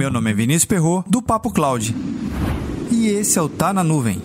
[0.00, 1.94] Meu nome é Vinícius Perro do Papo Cloud.
[2.90, 4.22] E esse é o Tá na Nuvem.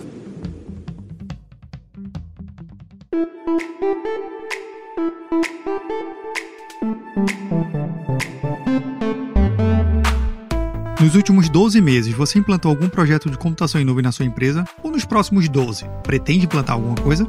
[10.98, 14.64] Nos últimos 12 meses, você implantou algum projeto de computação em nuvem na sua empresa?
[14.82, 17.28] Ou nos próximos 12, pretende implantar alguma coisa?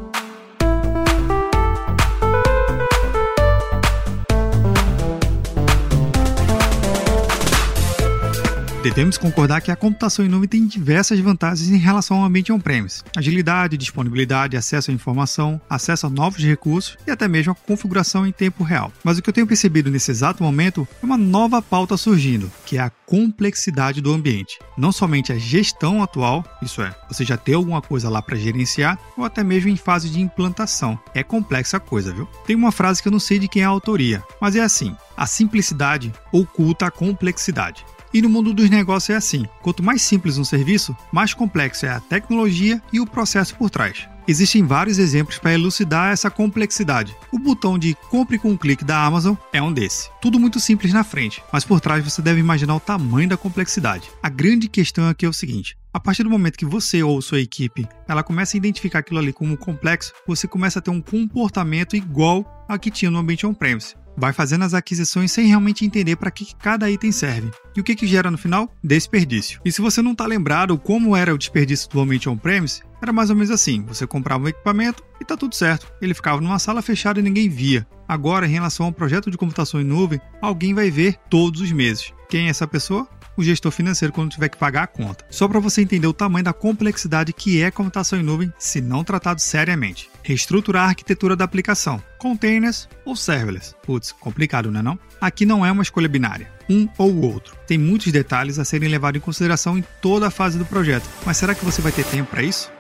[8.88, 13.04] Devemos concordar que a computação em nuvem tem diversas vantagens em relação ao ambiente on-premise:
[13.18, 18.32] agilidade, disponibilidade, acesso à informação, acesso a novos recursos e até mesmo a configuração em
[18.32, 18.94] tempo real.
[19.04, 22.78] Mas o que eu tenho percebido nesse exato momento é uma nova pauta surgindo, que
[22.78, 24.58] é a complexidade do ambiente.
[24.78, 28.98] Não somente a gestão atual, isso é, você já tem alguma coisa lá para gerenciar,
[29.18, 30.98] ou até mesmo em fase de implantação.
[31.14, 32.26] É complexa a coisa, viu?
[32.46, 34.96] Tem uma frase que eu não sei de quem é a autoria, mas é assim:
[35.18, 37.84] a simplicidade oculta a complexidade.
[38.14, 41.90] E no mundo dos negócios é assim: quanto mais simples um serviço, mais complexo é
[41.90, 44.08] a tecnologia e o processo por trás.
[44.28, 47.16] Existem vários exemplos para elucidar essa complexidade.
[47.32, 50.10] O botão de compre com um clique da Amazon é um desse.
[50.22, 54.12] Tudo muito simples na frente, mas por trás você deve imaginar o tamanho da complexidade.
[54.22, 57.40] A grande questão aqui é o seguinte: a partir do momento que você ou sua
[57.40, 61.96] equipe ela começa a identificar aquilo ali como complexo, você começa a ter um comportamento
[61.96, 66.32] igual a que tinha no ambiente on-premise vai fazendo as aquisições sem realmente entender para
[66.32, 67.52] que cada item serve.
[67.76, 68.74] E o que, que gera no final?
[68.84, 69.62] Desperdício.
[69.64, 73.30] E se você não está lembrado como era o desperdício do ambiente on-premise, era mais
[73.30, 75.92] ou menos assim: você comprava um equipamento e tá tudo certo.
[76.02, 77.88] Ele ficava numa sala fechada e ninguém via.
[78.08, 81.72] Agora, em relação a um projeto de computação em nuvem, alguém vai ver todos os
[81.72, 82.14] meses.
[82.30, 83.08] Quem é essa pessoa?
[83.38, 85.24] O gestor financeiro quando tiver que pagar a conta.
[85.30, 88.82] Só para você entender o tamanho da complexidade que é a computação em nuvem se
[88.82, 90.10] não tratado seriamente.
[90.24, 93.76] Reestruturar a arquitetura da aplicação, containers ou serverless.
[93.84, 95.00] Putz, complicado, não é não?
[95.22, 97.56] Aqui não é uma escolha binária, um ou outro.
[97.66, 101.08] Tem muitos detalhes a serem levados em consideração em toda a fase do projeto.
[101.26, 102.72] Mas será que você vai ter tempo para isso?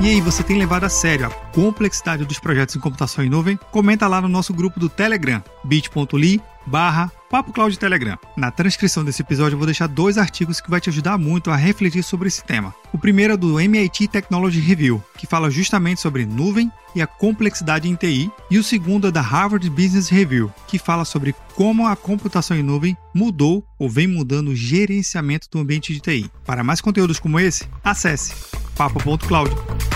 [0.00, 3.58] E aí, você tem levado a sério a complexidade dos projetos em computação em nuvem?
[3.70, 8.18] Comenta lá no nosso grupo do Telegram, bit.ly barra Papo Telegram.
[8.36, 11.56] Na transcrição desse episódio eu vou deixar dois artigos que vai te ajudar muito a
[11.56, 12.74] refletir sobre esse tema.
[12.92, 17.88] O primeiro é do MIT Technology Review, que fala justamente sobre nuvem e a complexidade
[17.88, 21.96] em TI, e o segundo é da Harvard Business Review, que fala sobre como a
[21.96, 26.30] computação em nuvem mudou ou vem mudando o gerenciamento do ambiente de TI.
[26.44, 28.32] Para mais conteúdos como esse, acesse
[28.74, 29.93] papo.cloud.